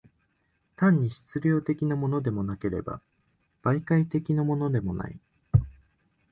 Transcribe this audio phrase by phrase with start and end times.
[0.77, 3.01] 単に質料的のものでもなければ、
[3.61, 5.19] 媒介的のものでもない。